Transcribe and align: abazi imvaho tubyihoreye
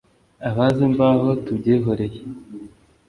abazi 0.49 0.79
imvaho 0.89 1.27
tubyihoreye 1.45 2.19